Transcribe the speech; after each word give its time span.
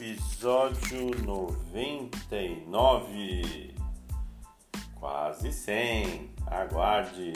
episódio 0.00 1.10
99. 1.26 3.74
Quase 4.98 5.52
100. 5.52 6.30
Aguarde. 6.46 7.34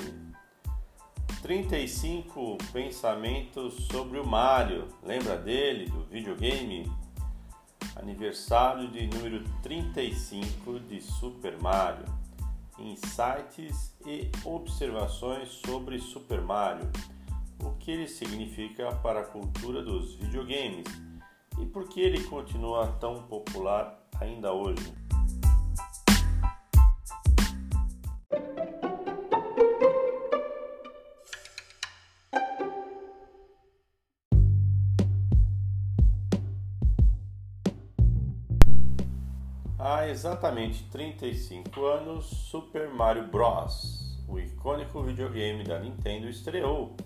35 1.42 2.56
pensamentos 2.72 3.86
sobre 3.92 4.18
o 4.18 4.26
Mario. 4.26 4.88
Lembra 5.02 5.36
dele, 5.36 5.90
do 5.90 6.04
videogame? 6.04 6.90
Aniversário 7.96 8.88
de 8.88 9.08
número 9.08 9.44
35 9.62 10.80
de 10.80 11.02
Super 11.02 11.60
Mario. 11.60 12.06
Insights 12.78 13.94
e 14.06 14.30
observações 14.42 15.50
sobre 15.50 15.98
Super 15.98 16.40
Mario. 16.40 16.90
O 17.62 17.72
que 17.72 17.90
ele 17.90 18.08
significa 18.08 18.90
para 18.96 19.20
a 19.20 19.24
cultura 19.24 19.82
dos 19.82 20.14
videogames 20.14 20.86
e 21.58 21.66
por 21.66 21.88
que 21.88 22.00
ele 22.00 22.22
continua 22.24 22.86
tão 23.00 23.22
popular 23.22 23.98
ainda 24.20 24.52
hoje. 24.52 24.92
Há 39.78 40.08
exatamente 40.08 40.84
35 40.90 41.84
anos, 41.84 42.24
Super 42.24 42.88
Mario 42.88 43.28
Bros., 43.28 44.24
o 44.26 44.38
icônico 44.38 45.02
videogame 45.02 45.62
da 45.62 45.78
Nintendo, 45.78 46.26
estreou, 46.26 46.96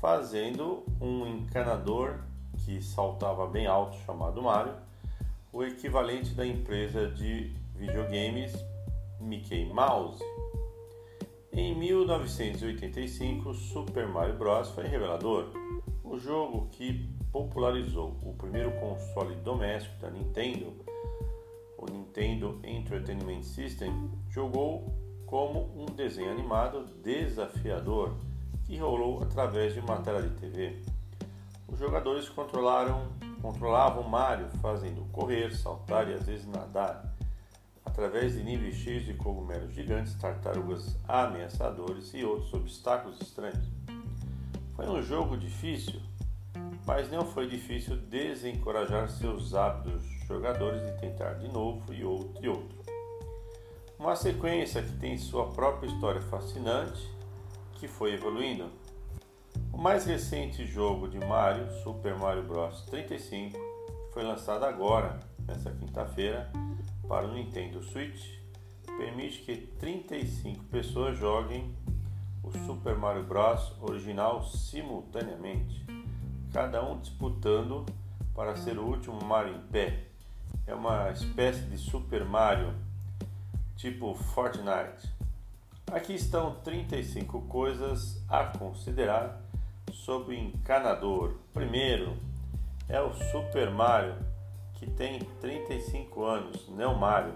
fazendo 0.00 0.84
um 1.00 1.26
encanador 1.26 2.20
que 2.66 2.82
saltava 2.82 3.46
bem 3.46 3.64
alto 3.68 3.96
chamado 3.98 4.42
Mario, 4.42 4.74
o 5.52 5.62
equivalente 5.62 6.34
da 6.34 6.44
empresa 6.44 7.08
de 7.08 7.54
videogames 7.76 8.52
Mickey 9.20 9.66
Mouse. 9.66 10.20
Em 11.52 11.76
1985, 11.76 13.54
Super 13.54 14.08
Mario 14.08 14.36
Bros. 14.36 14.68
foi 14.70 14.84
revelador, 14.88 15.52
o 16.02 16.18
jogo 16.18 16.66
que 16.72 17.08
popularizou 17.30 18.18
o 18.20 18.34
primeiro 18.34 18.72
console 18.80 19.36
doméstico 19.36 20.00
da 20.00 20.10
Nintendo, 20.10 20.74
o 21.78 21.86
Nintendo 21.88 22.60
Entertainment 22.64 23.44
System, 23.44 24.10
jogou 24.28 24.92
como 25.24 25.70
um 25.80 25.86
desenho 25.86 26.32
animado 26.32 26.84
desafiador 27.00 28.16
que 28.64 28.76
rolou 28.76 29.22
através 29.22 29.72
de 29.72 29.78
uma 29.78 29.98
tela 29.98 30.20
de 30.20 30.30
TV. 30.30 30.95
Os 31.68 31.78
jogadores 31.78 32.28
controlaram, 32.28 33.08
controlavam 33.42 34.02
Mario 34.04 34.48
fazendo 34.62 35.04
correr, 35.12 35.52
saltar 35.54 36.08
e 36.08 36.14
às 36.14 36.24
vezes 36.24 36.46
nadar, 36.46 37.14
através 37.84 38.34
de 38.34 38.42
níveis 38.42 38.76
cheios 38.76 39.04
de 39.04 39.14
cogumelos 39.14 39.74
gigantes, 39.74 40.14
tartarugas 40.14 40.96
ameaçadores 41.08 42.14
e 42.14 42.24
outros 42.24 42.52
obstáculos 42.54 43.20
estranhos. 43.20 43.66
Foi 44.76 44.86
um 44.86 45.02
jogo 45.02 45.36
difícil, 45.36 46.00
mas 46.86 47.10
não 47.10 47.24
foi 47.24 47.48
difícil 47.48 47.96
desencorajar 47.96 49.08
seus 49.08 49.54
hábitos 49.54 50.02
jogadores 50.26 50.80
de 50.86 51.00
tentar 51.00 51.34
de 51.34 51.48
novo 51.48 51.92
e 51.92 52.04
outro 52.04 52.44
e 52.44 52.48
outro. 52.48 52.76
Uma 53.98 54.14
sequência 54.14 54.82
que 54.82 54.92
tem 54.98 55.16
sua 55.16 55.46
própria 55.48 55.88
história 55.88 56.20
fascinante, 56.20 57.10
que 57.74 57.88
foi 57.88 58.12
evoluindo 58.12 58.70
o 59.76 59.78
mais 59.78 60.06
recente 60.06 60.64
jogo 60.64 61.06
de 61.06 61.18
Mario, 61.18 61.70
Super 61.82 62.16
Mario 62.16 62.42
Bros 62.44 62.80
35, 62.86 63.58
foi 64.10 64.24
lançado 64.24 64.64
agora, 64.64 65.20
nesta 65.46 65.70
quinta-feira, 65.70 66.50
para 67.06 67.26
o 67.26 67.34
Nintendo 67.34 67.82
Switch. 67.82 68.38
Permite 68.86 69.40
que 69.42 69.54
35 69.54 70.64
pessoas 70.64 71.18
joguem 71.18 71.76
o 72.42 72.50
Super 72.64 72.96
Mario 72.96 73.24
Bros 73.24 73.74
original 73.82 74.42
simultaneamente, 74.44 75.84
cada 76.54 76.82
um 76.82 76.98
disputando 76.98 77.84
para 78.34 78.56
ser 78.56 78.78
o 78.78 78.86
último 78.86 79.22
Mario 79.22 79.56
em 79.56 79.60
pé. 79.60 80.04
É 80.66 80.74
uma 80.74 81.10
espécie 81.10 81.60
de 81.64 81.76
Super 81.76 82.24
Mario 82.24 82.72
tipo 83.76 84.14
Fortnite. 84.14 85.14
Aqui 85.92 86.14
estão 86.14 86.54
35 86.64 87.42
coisas 87.42 88.24
a 88.26 88.46
considerar 88.46 89.45
sobre 89.96 90.34
o 90.34 90.38
encanador. 90.38 91.36
Primeiro 91.52 92.16
é 92.88 93.00
o 93.00 93.12
Super 93.14 93.70
Mario, 93.70 94.14
que 94.74 94.88
tem 94.90 95.18
35 95.40 96.24
anos, 96.24 96.68
não 96.68 96.94
Mario. 96.94 97.34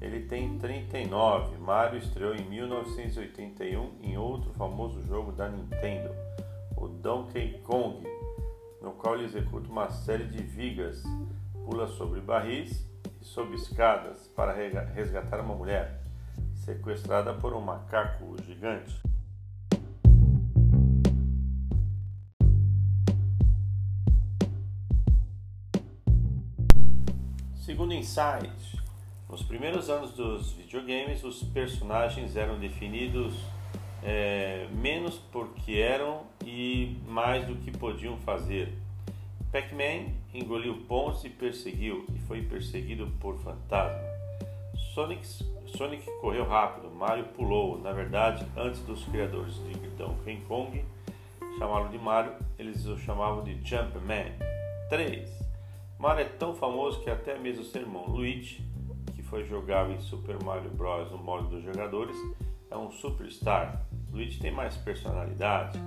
Ele 0.00 0.20
tem 0.26 0.58
39. 0.58 1.58
Mario 1.58 1.98
estreou 1.98 2.34
em 2.34 2.42
1981 2.48 3.98
em 4.02 4.16
outro 4.16 4.52
famoso 4.54 5.02
jogo 5.02 5.32
da 5.32 5.48
Nintendo, 5.48 6.10
o 6.76 6.88
Donkey 6.88 7.60
Kong, 7.64 8.02
no 8.80 8.92
qual 8.92 9.14
ele 9.14 9.24
executa 9.24 9.68
uma 9.68 9.90
série 9.90 10.24
de 10.24 10.42
vigas, 10.42 11.02
pula 11.66 11.86
sobre 11.86 12.20
barris 12.20 12.88
e 13.20 13.24
sob 13.24 13.54
escadas 13.54 14.26
para 14.28 14.52
resgatar 14.52 15.40
uma 15.40 15.54
mulher 15.54 16.00
sequestrada 16.54 17.34
por 17.34 17.52
um 17.52 17.60
macaco 17.60 18.36
gigante. 18.42 19.09
Segundo 27.90 27.94
Insight, 27.94 28.78
nos 29.28 29.42
primeiros 29.42 29.90
anos 29.90 30.12
dos 30.12 30.52
videogames, 30.52 31.24
os 31.24 31.42
personagens 31.42 32.36
eram 32.36 32.56
definidos 32.56 33.34
é, 34.00 34.68
menos 34.70 35.16
porque 35.32 35.72
eram 35.72 36.22
e 36.44 36.96
mais 37.08 37.44
do 37.48 37.56
que 37.56 37.76
podiam 37.76 38.16
fazer. 38.18 38.72
Pac-Man 39.50 40.12
engoliu 40.32 40.76
pontos 40.86 41.24
e 41.24 41.30
perseguiu, 41.30 42.06
e 42.14 42.18
foi 42.20 42.42
perseguido 42.42 43.08
por 43.18 43.36
fantasma. 43.38 44.00
Sonic, 44.94 45.26
Sonic 45.76 46.08
correu 46.20 46.46
rápido, 46.46 46.88
Mario 46.92 47.24
pulou. 47.36 47.76
Na 47.80 47.90
verdade, 47.90 48.46
antes 48.56 48.80
dos 48.82 49.04
criadores 49.06 49.54
de 49.54 49.74
Donkey 49.98 50.36
Kong 50.46 50.84
chamá-lo 51.58 51.88
de 51.88 51.98
Mario, 51.98 52.34
eles 52.56 52.86
o 52.86 52.96
chamavam 52.96 53.42
de 53.42 53.54
Jumpman. 53.68 54.32
3. 54.88 55.39
Mario 56.00 56.22
é 56.22 56.28
tão 56.30 56.54
famoso 56.54 57.02
que 57.02 57.10
até 57.10 57.38
mesmo 57.38 57.62
seu 57.62 57.82
irmão 57.82 58.06
Luigi, 58.06 58.64
que 59.14 59.22
foi 59.22 59.44
jogável 59.44 59.94
em 59.94 60.00
Super 60.00 60.42
Mario 60.42 60.70
Bros. 60.70 61.10
no 61.10 61.18
modo 61.18 61.48
dos 61.48 61.62
jogadores, 61.62 62.16
é 62.70 62.76
um 62.76 62.90
superstar. 62.90 63.84
Luigi 64.10 64.40
tem 64.40 64.50
mais 64.50 64.78
personalidade, 64.78 65.78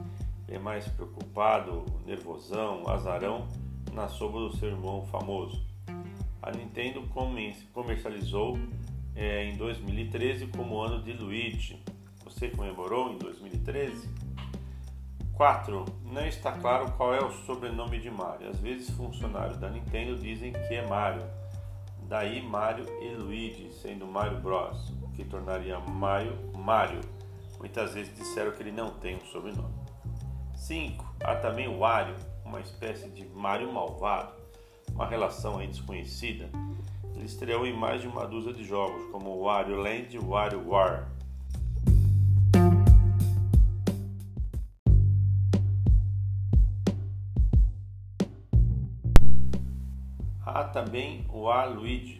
é 0.48 0.60
mais 0.60 0.88
preocupado, 0.88 1.84
nervosão, 2.06 2.88
azarão 2.88 3.48
na 3.92 4.08
sombra 4.08 4.42
do 4.42 4.56
seu 4.56 4.70
irmão 4.70 5.04
famoso. 5.08 5.60
A 6.44 6.52
Nintendo 6.52 7.02
comercializou 7.74 8.60
é, 9.16 9.46
em 9.46 9.58
2013 9.58 10.46
como 10.56 10.80
ano 10.80 11.02
de 11.02 11.14
Luigi. 11.14 11.82
Você 12.24 12.50
comemorou 12.50 13.14
em 13.14 13.18
2013? 13.18 14.08
4. 15.34 15.86
Não 16.06 16.26
está 16.26 16.52
claro 16.52 16.92
qual 16.92 17.14
é 17.14 17.24
o 17.24 17.32
sobrenome 17.32 18.00
de 18.00 18.10
Mario. 18.10 18.50
Às 18.50 18.60
vezes 18.60 18.90
funcionários 18.92 19.58
da 19.58 19.70
Nintendo 19.70 20.16
dizem 20.16 20.54
que 20.54 20.76
é 20.76 20.88
Mario. 20.88 21.24
Daí 22.08 22.42
Mario 22.42 22.86
e 23.02 23.16
Luigi, 23.16 23.72
sendo 23.82 24.06
Mario 24.06 24.40
Bros, 24.40 24.90
o 25.02 25.10
que 25.10 25.24
tornaria 25.24 25.80
Mario 25.80 26.38
Mario. 26.56 27.02
Muitas 27.58 27.94
vezes 27.94 28.16
disseram 28.16 28.52
que 28.52 28.62
ele 28.62 28.72
não 28.72 28.92
tem 28.92 29.16
um 29.16 29.26
sobrenome. 29.26 29.74
5. 30.56 31.16
Há 31.24 31.36
também 31.36 31.68
o 31.68 31.80
Wario, 31.80 32.16
uma 32.46 32.60
espécie 32.60 33.10
de 33.10 33.26
Mario 33.26 33.72
malvado, 33.72 34.34
uma 34.92 35.08
relação 35.08 35.60
aí 35.60 35.68
desconhecida. 35.68 36.50
Ele 37.16 37.26
estreou 37.26 37.66
em 37.66 37.74
mais 37.74 38.02
de 38.02 38.08
uma 38.08 38.28
dúzia 38.28 38.54
de 38.54 38.64
jogos, 38.64 39.10
como 39.12 39.44
Wario 39.44 39.78
Land 39.78 40.16
e 40.16 40.20
Wario 40.20 40.68
War. 40.68 41.10
Há 50.56 50.66
também 50.66 51.26
o 51.30 51.50
Luigi. 51.66 52.20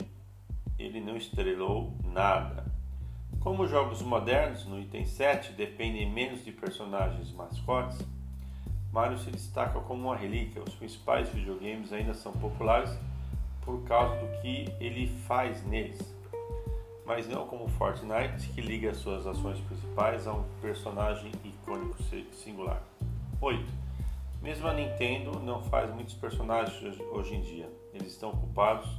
Ele 0.80 1.00
não 1.00 1.16
estrelou 1.16 1.96
nada. 2.04 2.66
Como 3.40 3.68
jogos 3.68 4.02
modernos, 4.02 4.66
no 4.66 4.80
item 4.80 5.06
7, 5.06 5.54
dependem 5.54 6.12
menos 6.12 6.44
de 6.44 6.52
personagens 6.52 7.32
mascotes, 7.32 8.00
Mario 8.92 9.20
se 9.20 9.30
destaca 9.30 9.80
como 9.82 10.08
uma 10.08 10.16
relíquia. 10.16 10.64
Os 10.68 10.74
principais 10.74 11.30
videogames 11.30 11.94
ainda 11.94 12.16
são 12.16 12.32
populares 12.32 12.98
por 13.62 13.84
causa 13.84 14.16
do 14.16 14.42
que 14.42 14.66
ele 14.80 15.06
faz 15.28 15.64
neles, 15.68 16.02
mas 17.06 17.28
não 17.28 17.46
como 17.46 17.68
Fortnite, 17.68 18.50
que 18.56 18.62
liga 18.62 18.96
suas 18.96 19.28
ações 19.28 19.60
principais 19.60 20.26
a 20.26 20.34
um 20.34 20.44
personagem 20.60 21.32
icônico 21.44 22.02
singular. 22.32 22.82
8. 23.40 23.64
Mesmo 24.42 24.68
a 24.68 24.74
Nintendo 24.74 25.40
não 25.40 25.62
faz 25.66 25.94
muitos 25.94 26.16
personagens 26.16 27.00
hoje 27.12 27.36
em 27.36 27.42
dia 27.42 27.83
eles 27.94 28.14
estão 28.14 28.30
ocupados 28.30 28.90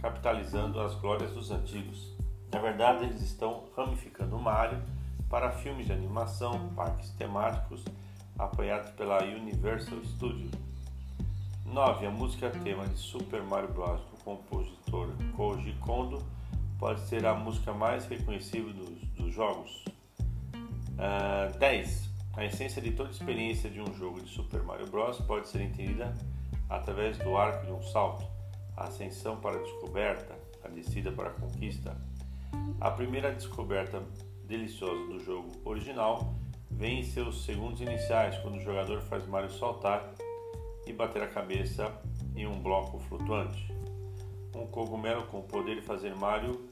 capitalizando 0.00 0.80
as 0.80 0.94
glórias 0.94 1.32
dos 1.32 1.50
antigos. 1.50 2.14
Na 2.52 2.60
verdade, 2.60 3.04
eles 3.04 3.20
estão 3.22 3.64
ramificando 3.76 4.36
o 4.36 4.42
Mario 4.42 4.82
para 5.28 5.50
filmes 5.50 5.86
de 5.86 5.92
animação, 5.92 6.68
parques 6.74 7.10
temáticos, 7.10 7.84
apoiados 8.38 8.90
pela 8.92 9.22
Universal 9.24 9.98
Studios. 10.04 10.52
9. 11.64 12.06
A 12.06 12.10
música 12.10 12.50
tema 12.50 12.86
de 12.86 12.96
Super 12.96 13.42
Mario 13.42 13.72
Bros. 13.72 14.00
do 14.02 14.16
compositor 14.24 15.08
Koji 15.36 15.72
Kondo 15.80 16.22
pode 16.78 17.00
ser 17.00 17.26
a 17.26 17.34
música 17.34 17.72
mais 17.72 18.06
reconhecível 18.06 18.72
dos, 18.72 19.00
dos 19.16 19.34
jogos. 19.34 19.84
Uh, 20.54 21.50
ah, 21.52 21.52
10. 21.58 22.10
A 22.36 22.44
essência 22.44 22.80
de 22.80 22.92
toda 22.92 23.10
experiência 23.10 23.68
de 23.68 23.80
um 23.80 23.92
jogo 23.94 24.20
de 24.20 24.28
Super 24.28 24.62
Mario 24.62 24.86
Bros. 24.86 25.18
pode 25.22 25.48
ser 25.48 25.62
entendida 25.62 26.14
através 26.68 27.18
do 27.18 27.36
arco 27.36 27.66
de 27.66 27.72
um 27.72 27.82
salto, 27.82 28.26
a 28.76 28.84
ascensão 28.84 29.36
para 29.36 29.56
a 29.56 29.62
descoberta, 29.62 30.34
a 30.62 30.68
descida 30.68 31.10
para 31.10 31.30
a 31.30 31.32
conquista. 31.32 31.96
A 32.80 32.90
primeira 32.90 33.32
descoberta 33.32 34.02
deliciosa 34.44 35.06
do 35.06 35.18
jogo 35.18 35.50
original 35.64 36.34
vem 36.70 37.00
em 37.00 37.02
seus 37.02 37.44
segundos 37.44 37.80
iniciais, 37.80 38.36
quando 38.38 38.56
o 38.56 38.60
jogador 38.60 39.00
faz 39.00 39.26
Mario 39.26 39.50
saltar 39.50 40.12
e 40.86 40.92
bater 40.92 41.22
a 41.22 41.28
cabeça 41.28 41.92
em 42.34 42.46
um 42.46 42.60
bloco 42.60 42.98
flutuante. 42.98 43.72
Um 44.54 44.66
cogumelo 44.66 45.24
com 45.24 45.40
o 45.40 45.42
poder 45.42 45.76
de 45.76 45.82
fazer 45.82 46.14
Mario 46.14 46.68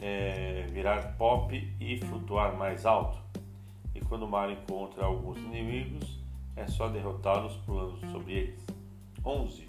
é, 0.00 0.66
virar 0.70 1.16
pop 1.16 1.74
e 1.80 1.98
flutuar 1.98 2.56
mais 2.56 2.86
alto. 2.86 3.18
E 3.94 4.00
quando 4.00 4.26
Mario 4.28 4.56
encontra 4.56 5.04
alguns 5.04 5.38
inimigos, 5.38 6.18
é 6.56 6.66
só 6.66 6.88
derrotá-los 6.88 7.56
pulando 7.58 7.98
sobre 8.12 8.32
eles. 8.32 8.66
11. 9.24 9.68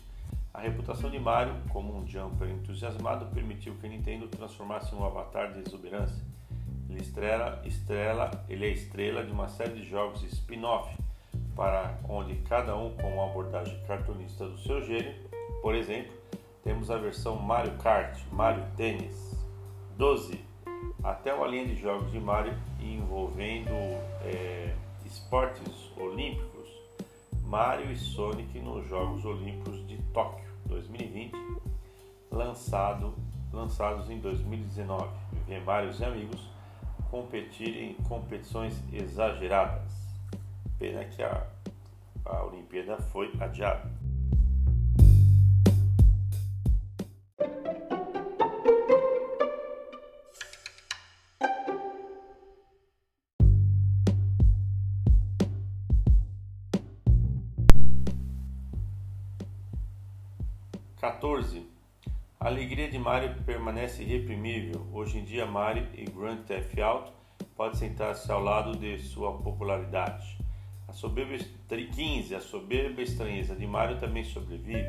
A 0.59 0.61
reputação 0.61 1.09
de 1.09 1.17
Mario 1.17 1.55
como 1.69 1.95
um 1.95 2.05
jumper 2.05 2.49
entusiasmado 2.49 3.27
permitiu 3.27 3.75
que 3.75 3.87
Nintendo 3.87 4.27
transformasse 4.27 4.93
em 4.93 4.97
um 4.97 5.05
avatar 5.05 5.53
de 5.53 5.61
exuberância. 5.61 6.21
Ele, 6.89 6.99
estrela, 6.99 7.61
estrela, 7.63 8.29
ele 8.49 8.65
é 8.65 8.69
estrela 8.69 9.23
de 9.23 9.31
uma 9.31 9.47
série 9.47 9.75
de 9.75 9.89
jogos 9.89 10.21
spin-off, 10.21 10.93
para 11.55 11.97
onde 12.09 12.35
cada 12.41 12.75
um 12.75 12.93
com 12.97 13.07
uma 13.07 13.27
abordagem 13.27 13.81
cartunista 13.87 14.49
do 14.49 14.57
seu 14.57 14.81
gênero. 14.81 15.15
Por 15.61 15.73
exemplo, 15.73 16.11
temos 16.61 16.91
a 16.91 16.97
versão 16.97 17.37
Mario 17.37 17.77
Kart, 17.77 18.19
Mario 18.29 18.65
Tennis. 18.75 19.39
12. 19.95 20.43
Até 21.01 21.33
uma 21.33 21.47
linha 21.47 21.67
de 21.67 21.77
jogos 21.77 22.11
de 22.11 22.19
Mario 22.19 22.53
envolvendo 22.81 23.71
é, 24.25 24.75
esportes 25.05 25.89
olímpicos, 25.95 26.67
Mario 27.45 27.89
e 27.89 27.95
Sonic 27.95 28.59
nos 28.59 28.85
Jogos 28.89 29.23
Olímpicos 29.23 29.87
de 29.87 29.97
Tóquio 30.11 30.48
2020, 30.79 31.33
lançado, 32.31 33.13
lançados 33.51 34.09
em 34.09 34.19
2019. 34.19 35.07
Ver 35.45 35.61
Mario 35.63 35.91
e 35.97 36.05
amigos 36.05 36.47
competirem 37.09 37.91
em 37.91 38.03
competições 38.03 38.81
exageradas. 38.93 39.91
Pena 40.77 41.03
que 41.05 41.21
a, 41.21 41.47
a 42.25 42.43
Olimpíada 42.45 42.97
foi 42.97 43.33
adiada. 43.39 43.98
Alegria 62.79 62.91
de 62.91 62.97
Mario 62.97 63.35
permanece 63.45 64.03
irreprimível. 64.03 64.87
Hoje 64.93 65.17
em 65.17 65.25
dia, 65.25 65.45
Mario 65.45 65.85
e 65.93 66.05
Grand 66.05 66.43
Theft 66.43 66.79
Auto 66.79 67.11
podem 67.53 67.77
sentar-se 67.77 68.31
ao 68.31 68.41
lado 68.41 68.77
de 68.77 68.97
sua 68.99 69.33
popularidade. 69.33 70.37
A 70.87 70.93
soberba 70.93 71.35
15. 71.67 72.33
A 72.33 72.39
soberba 72.39 73.01
estranheza 73.01 73.53
de 73.53 73.67
Mario 73.67 73.99
também 73.99 74.23
sobrevive. 74.23 74.87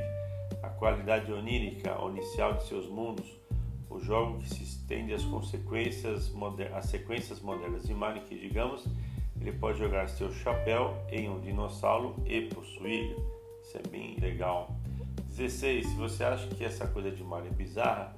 A 0.62 0.68
qualidade 0.68 1.32
onírica, 1.32 1.96
inicial 2.08 2.54
de 2.54 2.68
seus 2.68 2.88
mundos, 2.88 3.26
o 3.88 3.98
jogo 3.98 4.38
que 4.38 4.48
se 4.48 4.62
estende 4.62 5.12
às 5.12 5.24
consequências, 5.24 6.32
às 6.72 6.86
sequências 6.86 7.40
modernas 7.40 7.88
de 7.88 7.92
Mario, 7.92 8.22
que 8.22 8.38
digamos, 8.38 8.86
ele 9.40 9.50
pode 9.50 9.80
jogar 9.80 10.08
seu 10.08 10.32
chapéu 10.32 10.96
em 11.10 11.28
um 11.28 11.40
dinossauro 11.40 12.14
e 12.24 12.42
possuir. 12.42 13.16
Isso 13.64 13.78
é 13.78 13.88
bem 13.88 14.16
legal. 14.20 14.79
16. 15.30 15.86
Se 15.86 15.94
você 15.94 16.24
acha 16.24 16.46
que 16.48 16.64
essa 16.64 16.86
coisa 16.86 17.10
de 17.10 17.22
Mario 17.22 17.48
é 17.48 17.54
bizarra, 17.54 18.14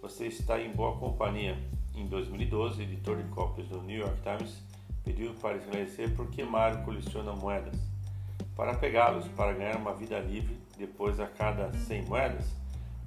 você 0.00 0.26
está 0.26 0.60
em 0.60 0.70
boa 0.70 0.96
companhia. 0.98 1.58
Em 1.94 2.06
2012, 2.06 2.80
o 2.80 2.82
editor 2.82 3.16
de 3.16 3.28
cópias 3.30 3.68
do 3.68 3.82
New 3.82 3.98
York 3.98 4.16
Times 4.22 4.62
pediu 5.02 5.34
para 5.34 5.56
esclarecer 5.56 6.14
por 6.14 6.28
que 6.28 6.44
Mario 6.44 6.84
coleciona 6.84 7.32
moedas. 7.32 7.74
Para 8.54 8.74
pegá-los, 8.74 9.26
para 9.28 9.54
ganhar 9.54 9.76
uma 9.76 9.94
vida 9.94 10.18
livre 10.20 10.56
depois 10.78 11.18
a 11.18 11.26
cada 11.26 11.72
100 11.72 12.04
moedas? 12.04 12.44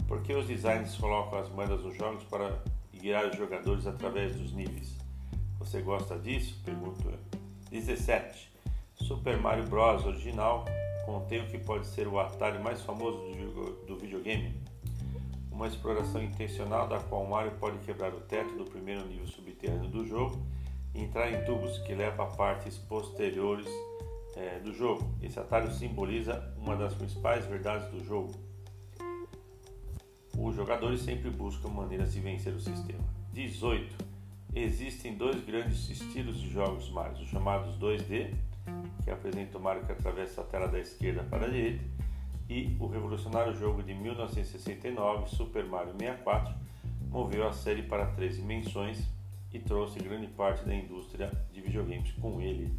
Por 0.08 0.22
que 0.22 0.34
os 0.34 0.48
designers 0.48 0.96
colocam 0.96 1.40
as 1.40 1.50
moedas 1.50 1.82
nos 1.84 1.96
jogos 1.96 2.24
para 2.26 2.60
guiar 2.94 3.28
os 3.28 3.38
jogadores 3.38 3.88
através 3.88 4.36
dos 4.36 4.52
níveis? 4.54 4.96
Você 5.60 5.82
gosta 5.82 6.18
disso? 6.18 6.60
Pergunto 6.66 7.10
eu. 7.10 7.20
17. 7.70 8.52
Super 8.96 9.38
Mario 9.38 9.66
Bros. 9.68 10.06
original 10.06 10.66
contém 11.06 11.42
o 11.42 11.48
que 11.48 11.58
pode 11.58 11.86
ser 11.88 12.08
o 12.08 12.20
atalho 12.20 12.62
mais 12.64 12.82
famoso 12.82 13.20
do 13.88 13.96
videogame, 13.96 14.54
uma 15.52 15.68
exploração 15.68 16.22
intencional 16.22 16.88
da 16.88 17.00
qual 17.00 17.26
Mario 17.26 17.52
pode 17.60 17.78
quebrar 17.80 18.14
o 18.14 18.20
teto 18.22 18.58
do 18.58 18.66
primeiro 18.66 19.06
nível 19.06 19.28
subterrâneo 19.28 19.90
do 19.90 20.06
jogo 20.06 20.38
e 20.94 21.02
entrar 21.02 21.32
em 21.32 21.46
tubos 21.46 21.78
que 21.80 21.94
levam 21.94 22.26
a 22.26 22.30
partes 22.30 22.78
posteriores 22.78 23.68
é, 24.36 24.60
do 24.60 24.74
jogo. 24.74 25.10
Esse 25.22 25.40
atalho 25.40 25.72
simboliza 25.72 26.54
uma 26.58 26.76
das 26.76 26.94
principais 26.94 27.46
verdades 27.46 27.90
do 27.90 28.04
jogo. 28.04 28.34
Os 30.38 30.56
jogadores 30.56 31.02
sempre 31.02 31.30
buscam 31.30 31.70
maneiras 31.70 32.12
de 32.14 32.20
vencer 32.20 32.54
o 32.54 32.60
sistema. 32.60 33.04
18. 33.32 33.96
Existem 34.54 35.16
dois 35.16 35.44
grandes 35.46 35.90
estilos 35.90 36.40
de 36.40 36.50
jogos 36.50 36.90
Mario, 36.90 37.24
os 37.24 37.30
chamados 37.30 37.78
2D 37.78 38.34
que 39.04 39.12
apresenta 39.12 39.58
o 39.58 39.62
Mario 39.62 39.86
que 39.86 39.92
atravessa 39.92 40.42
a 40.42 40.44
tela 40.44 40.68
da 40.68 40.80
esquerda 40.80 41.24
para 41.24 41.46
a 41.46 41.50
direita, 41.50 41.84
e 42.50 42.76
o 42.80 42.88
revolucionário 42.88 43.54
jogo 43.56 43.82
de 43.82 43.94
1969, 43.94 45.30
Super 45.30 45.66
Mario 45.66 45.94
64, 45.98 46.54
moveu 47.10 47.48
a 47.48 47.54
série 47.54 47.84
para 47.84 48.06
três 48.08 48.36
dimensões 48.36 49.04
e 49.52 49.60
trouxe 49.60 50.00
grande 50.00 50.28
parte 50.28 50.66
da 50.66 50.76
indústria 50.76 51.32
de 51.52 51.62
videogames 51.62 52.12
com 52.14 52.42
ele. 52.42 52.78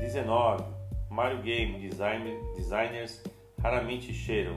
19. 0.00 0.64
Mario 1.10 1.42
Game 1.42 1.78
Design, 1.80 2.30
Designers 2.56 3.22
raramente 3.60 4.12
cheiram. 4.12 4.56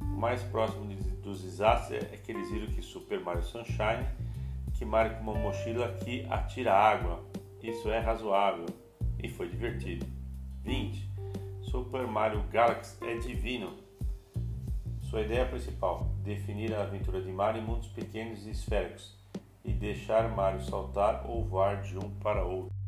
O 0.00 0.04
mais 0.04 0.42
próximo 0.42 0.84
dos 1.22 1.42
desastres 1.42 2.02
é 2.12 2.16
que 2.16 2.32
eles 2.32 2.50
viram 2.50 2.66
que 2.66 2.82
Super 2.82 3.20
Mario 3.20 3.42
Sunshine, 3.42 4.06
que 4.74 4.84
Mario 4.84 5.16
com 5.16 5.22
uma 5.22 5.34
mochila 5.34 5.88
que 6.04 6.26
atira 6.28 6.72
água. 6.74 7.22
Isso 7.62 7.90
é 7.90 7.98
razoável 7.98 8.66
e 9.22 9.28
foi 9.28 9.48
divertido. 9.48 10.06
20. 10.62 11.08
Super 11.62 12.06
Mario 12.06 12.42
Galaxy 12.50 12.96
é 13.04 13.16
divino. 13.18 13.76
Sua 15.02 15.22
ideia 15.22 15.46
principal: 15.46 16.14
definir 16.22 16.74
a 16.74 16.82
aventura 16.82 17.20
de 17.20 17.30
Mario 17.30 17.62
em 17.62 17.64
mundos 17.64 17.88
pequenos 17.88 18.46
e 18.46 18.50
esféricos 18.50 19.18
e 19.64 19.72
deixar 19.72 20.28
Mario 20.28 20.62
saltar 20.62 21.24
ou 21.28 21.44
voar 21.44 21.82
de 21.82 21.96
um 21.98 22.10
para 22.20 22.44
outro. 22.44 22.79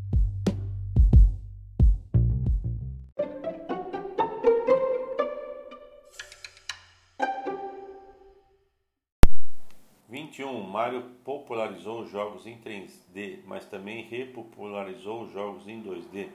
Vinte 10.33 10.45
um, 10.45 10.63
Mario 10.63 11.03
popularizou 11.23 12.01
os 12.01 12.11
jogos 12.11 12.47
em 12.47 12.57
3D, 12.57 13.41
mas 13.45 13.67
também 13.67 14.05
repopularizou 14.05 15.25
os 15.25 15.31
jogos 15.31 15.69
em 15.69 15.83
2D. 15.83 16.31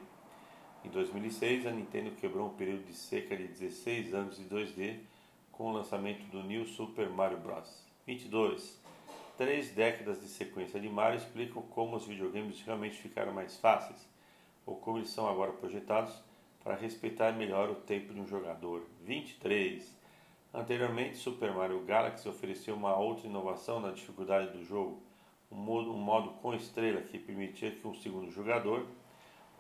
Em 0.86 0.90
2006, 0.90 1.66
a 1.66 1.72
Nintendo 1.72 2.12
quebrou 2.12 2.46
um 2.46 2.54
período 2.54 2.86
de 2.86 2.94
cerca 2.94 3.36
de 3.36 3.48
16 3.48 4.14
anos 4.14 4.38
de 4.38 4.44
2D 4.44 5.00
com 5.52 5.72
o 5.72 5.72
lançamento 5.72 6.22
do 6.28 6.44
New 6.44 6.68
Super 6.68 7.10
Mario 7.10 7.40
Bros. 7.40 7.84
22. 8.06 8.80
Três 9.36 9.72
décadas 9.72 10.22
de 10.22 10.28
sequência 10.28 10.80
de 10.80 10.88
Mario 10.88 11.18
explicam 11.18 11.64
como 11.64 11.96
os 11.96 12.06
videogames 12.06 12.62
realmente 12.62 12.98
ficaram 12.98 13.34
mais 13.34 13.58
fáceis, 13.58 14.08
ou 14.64 14.76
como 14.76 15.00
eles 15.00 15.10
são 15.10 15.28
agora 15.28 15.54
projetados 15.54 16.14
para 16.64 16.76
respeitar 16.76 17.32
melhor 17.32 17.72
o 17.72 17.76
tempo 17.76 18.14
de 18.14 18.22
um 18.22 18.28
jogador. 18.28 18.84
23. 19.06 19.97
Anteriormente, 20.58 21.18
Super 21.18 21.54
Mario 21.54 21.86
Galaxy 21.86 22.28
ofereceu 22.28 22.74
uma 22.74 22.98
outra 22.98 23.28
inovação 23.28 23.80
na 23.80 23.92
dificuldade 23.92 24.58
do 24.58 24.64
jogo, 24.66 25.04
um 25.52 25.56
modo, 25.56 25.94
um 25.94 26.00
modo 26.00 26.32
com 26.42 26.52
estrela 26.56 27.00
que 27.00 27.20
permitia 27.20 27.70
que 27.70 27.88
um 27.88 27.94
segundo 27.94 28.32
jogador 28.32 28.88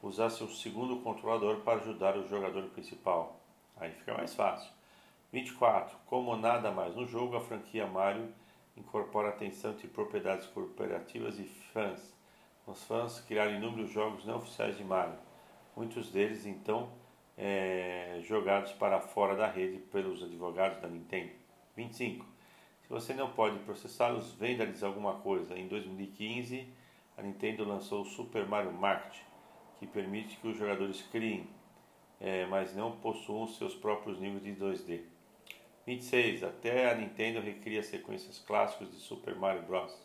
usasse 0.02 0.44
um 0.44 0.50
segundo 0.50 0.98
controlador 1.04 1.58
para 1.58 1.80
ajudar 1.80 2.18
o 2.18 2.28
jogador 2.28 2.64
principal. 2.70 3.40
Aí 3.80 3.92
fica 3.92 4.16
mais 4.16 4.34
fácil. 4.34 4.72
24. 5.32 5.96
Como 6.08 6.36
nada 6.36 6.72
mais 6.72 6.96
no 6.96 7.06
jogo, 7.06 7.36
a 7.36 7.42
franquia 7.42 7.86
Mario 7.86 8.34
incorpora 8.76 9.30
atenção 9.30 9.76
de 9.76 9.88
propriedades 9.88 10.48
corporativas 10.48 11.38
e 11.38 11.44
fãs. 11.44 12.12
Os 12.66 12.84
fãs 12.86 13.20
criaram 13.20 13.54
inúmeros 13.54 13.92
jogos 13.92 14.26
não 14.26 14.38
oficiais 14.38 14.76
de 14.76 14.84
Mario, 14.84 15.20
muitos 15.76 16.10
deles 16.10 16.48
então 16.48 16.90
é, 17.38 18.20
jogados 18.24 18.72
para 18.74 19.00
fora 19.00 19.36
da 19.36 19.48
rede 19.48 19.78
pelos 19.78 20.24
advogados 20.24 20.82
da 20.82 20.88
Nintendo. 20.88 21.32
25. 21.76 22.26
Se 22.82 22.90
você 22.90 23.14
não 23.14 23.32
pode 23.32 23.60
processá-los, 23.60 24.34
venda-lhes 24.34 24.82
alguma 24.82 25.16
coisa. 25.16 25.58
Em 25.58 25.68
2015, 25.68 26.68
a 27.18 27.22
Nintendo 27.22 27.64
lançou 27.64 28.02
o 28.02 28.06
Super 28.06 28.48
Mario 28.48 28.72
Market, 28.74 29.22
que 29.78 29.86
permite 29.86 30.38
que 30.38 30.48
os 30.48 30.58
jogadores 30.58 31.02
criem, 31.12 31.48
é, 32.20 32.46
mas 32.48 32.76
não 32.76 32.94
possuam 32.98 33.48
seus 33.48 33.76
próprios 33.76 34.20
níveis 34.20 34.44
de 34.44 34.54
2D. 34.54 35.02
26. 35.86 36.44
Até 36.44 36.92
a 36.92 36.96
Nintendo 36.96 37.40
recria 37.40 37.84
sequências 37.84 38.40
clássicas 38.40 38.90
de 38.92 38.98
Super 38.98 39.36
Mario 39.36 39.62
Bros. 39.64 39.96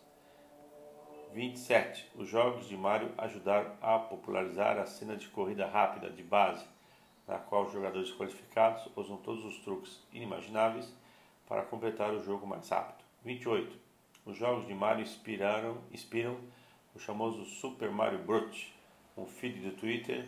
27. 1.33 2.11
Os 2.15 2.29
jogos 2.29 2.69
de 2.69 2.77
Mario 2.77 3.11
ajudaram 3.17 3.73
a 3.81 3.99
popularizar 3.99 4.79
a 4.79 4.87
cena 4.87 5.17
de 5.17 5.29
corrida 5.29 5.67
rápida 5.67 6.11
de 6.11 6.23
base, 6.23 6.65
na 7.27 7.39
qual 7.39 7.65
os 7.65 7.73
jogadores 7.73 8.13
qualificados 8.13 8.89
usam 8.97 9.17
todos 9.19 9.45
os 9.45 9.59
truques 9.59 10.01
inimagináveis 10.13 10.93
para 11.49 11.63
completar 11.63 12.13
o 12.13 12.23
jogo 12.23 12.47
mais 12.47 12.69
rápido. 12.69 13.05
28. 13.25 13.77
Os 14.25 14.37
jogos 14.37 14.67
de 14.67 14.75
Mario 14.75 15.03
inspiraram, 15.03 15.79
inspiram 15.93 16.37
o 16.95 16.99
famoso 16.99 17.45
Super 17.45 17.91
Mario 17.91 18.19
Brut, 18.21 18.73
um 19.17 19.27
feed 19.27 19.61
do 19.61 19.77
Twitter 19.77 20.27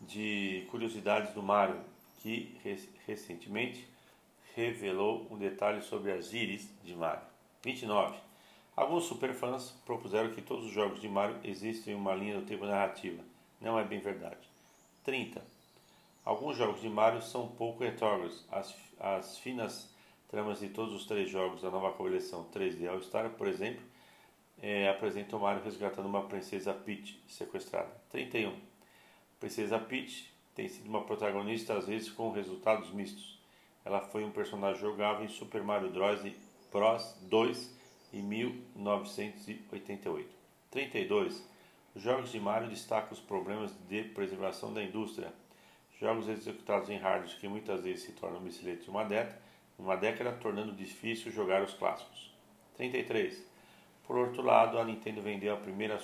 de 0.00 0.66
curiosidades 0.70 1.32
do 1.34 1.42
Mario, 1.42 1.80
que 2.18 2.56
recentemente 3.06 3.88
revelou 4.54 5.26
um 5.30 5.38
detalhe 5.38 5.82
sobre 5.82 6.12
as 6.12 6.32
íris 6.32 6.68
de 6.84 6.94
Mario. 6.94 7.22
29. 7.62 8.18
Alguns 8.76 9.04
superfãs 9.04 9.70
propuseram 9.84 10.30
que 10.32 10.40
todos 10.40 10.66
os 10.66 10.72
jogos 10.72 11.00
de 11.00 11.08
Mario 11.08 11.38
existem 11.44 11.94
em 11.94 11.96
uma 11.96 12.14
linha 12.14 12.40
do 12.40 12.46
tempo 12.46 12.64
narrativa. 12.64 13.22
Não 13.60 13.78
é 13.78 13.84
bem 13.84 14.00
verdade. 14.00 14.48
30. 15.04 15.42
Alguns 16.24 16.56
jogos 16.56 16.80
de 16.80 16.88
Mario 16.88 17.22
são 17.22 17.48
pouco 17.48 17.82
retrógrados. 17.82 18.46
As, 18.50 18.74
as 18.98 19.38
finas 19.38 19.92
tramas 20.28 20.60
de 20.60 20.68
todos 20.68 20.94
os 20.94 21.06
três 21.06 21.28
jogos 21.28 21.62
da 21.62 21.70
nova 21.70 21.92
coleção 21.92 22.46
3D 22.54 22.88
All 22.88 23.02
Star, 23.02 23.30
por 23.30 23.48
exemplo, 23.48 23.82
é, 24.62 24.88
apresentam 24.88 25.38
Mario 25.38 25.64
resgatando 25.64 26.06
uma 26.06 26.26
princesa 26.26 26.74
Peach 26.74 27.22
sequestrada. 27.26 27.90
31. 28.10 28.54
Princesa 29.38 29.78
Peach 29.78 30.30
tem 30.54 30.68
sido 30.68 30.88
uma 30.88 31.02
protagonista 31.02 31.74
às 31.74 31.86
vezes 31.86 32.10
com 32.10 32.30
resultados 32.30 32.92
mistos. 32.92 33.40
Ela 33.84 34.00
foi 34.00 34.24
um 34.24 34.30
personagem 34.30 34.80
jogável 34.80 35.24
em 35.24 35.28
Super 35.28 35.62
Mario 35.62 35.90
Bros. 36.70 37.16
2 37.22 37.80
em 38.12 38.22
1988. 38.22 40.28
32. 40.70 41.50
Os 41.94 42.02
jogos 42.02 42.30
de 42.30 42.38
Mario 42.38 42.68
destacam 42.68 43.12
os 43.12 43.20
problemas 43.20 43.72
de 43.88 44.04
preservação 44.04 44.72
da 44.72 44.82
indústria. 44.82 45.32
Jogos 46.00 46.28
executados 46.28 46.88
em 46.88 46.96
hardware 46.96 47.38
que 47.38 47.46
muitas 47.46 47.82
vezes 47.82 48.04
se 48.04 48.12
tornam 48.12 48.38
obsoletos 48.38 48.88
uma 48.88 49.04
década, 49.04 49.38
uma 49.78 49.96
década, 49.96 50.32
tornando 50.32 50.72
difícil 50.72 51.30
jogar 51.30 51.62
os 51.62 51.74
clássicos. 51.74 52.34
33. 52.78 53.44
Por 54.06 54.16
outro 54.16 54.42
lado, 54.42 54.78
a 54.78 54.84
Nintendo 54.84 55.20
vendeu, 55.20 55.52
a 55.52 55.58
primeira, 55.58 56.00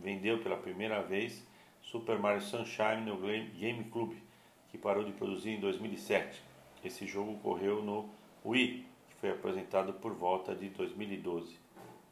vendeu 0.00 0.38
pela 0.38 0.56
primeira 0.56 1.02
vez 1.02 1.44
Super 1.82 2.20
Mario 2.20 2.40
Sunshine 2.40 3.04
no 3.04 3.16
GameCube, 3.18 4.22
que 4.68 4.78
parou 4.78 5.02
de 5.02 5.10
produzir 5.10 5.50
em 5.50 5.60
2007. 5.60 6.40
Esse 6.84 7.04
jogo 7.04 7.32
ocorreu 7.32 7.82
no 7.82 8.08
Wii, 8.44 8.86
que 9.08 9.14
foi 9.16 9.30
apresentado 9.30 9.92
por 9.94 10.12
volta 10.12 10.54
de 10.54 10.68
2012. 10.68 11.58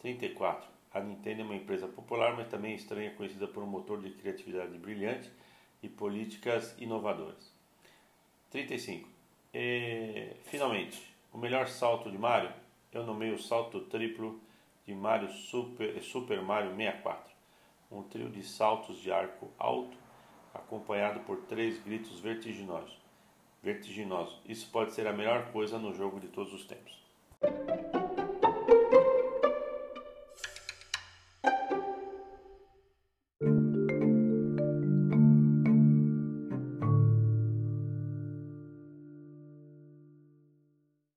34. 0.01 0.69
A 0.93 0.99
Nintendo 0.99 1.43
é 1.43 1.45
uma 1.45 1.55
empresa 1.55 1.87
popular, 1.87 2.35
mas 2.37 2.49
também 2.49 2.75
estranha, 2.75 3.13
conhecida 3.13 3.47
por 3.47 3.63
um 3.63 3.67
motor 3.67 4.03
de 4.03 4.11
criatividade 4.11 4.77
brilhante 4.79 5.31
e 5.85 5.89
políticas 5.89 6.75
inovadoras. 6.79 7.53
35. 8.51 9.09
E, 9.53 10.31
finalmente, 10.45 11.01
o 11.33 11.39
melhor 11.39 11.69
salto 11.69 12.11
de 12.11 12.19
Mario? 12.19 12.53
Eu 12.93 13.05
nomeio 13.05 13.35
o 13.35 13.43
salto 13.43 13.81
triplo 13.83 14.41
de 14.87 14.95
Mario 14.95 15.31
Super, 15.31 16.03
Super 16.03 16.43
Mario 16.43 16.75
64. 16.75 17.35
Um 17.91 18.03
trio 18.03 18.31
de 18.31 18.43
saltos 18.43 18.99
de 18.99 19.13
arco 19.13 19.51
alto, 19.59 19.97
acompanhado 20.53 21.21
por 21.21 21.43
três 21.43 21.79
gritos 21.83 22.19
vertiginosos 22.19 23.05
vertiginoso. 23.65 24.39
Isso 24.47 24.69
pode 24.71 24.93
ser 24.93 25.07
a 25.07 25.13
melhor 25.13 25.51
coisa 25.51 25.79
no 25.79 25.95
jogo 25.95 26.21
de 26.21 26.29
todos 26.29 26.53
os 26.53 26.67
tempos. 26.67 27.03